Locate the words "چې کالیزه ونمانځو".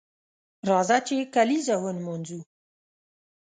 1.07-2.39